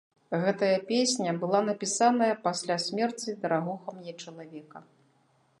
Гэтая 0.43 0.79
песня 0.91 1.33
была 1.43 1.59
напісаная 1.67 2.31
пасля 2.47 2.79
смерці 2.87 3.37
дарагога 3.45 3.89
мне 3.99 4.19
чалавека. 4.25 4.77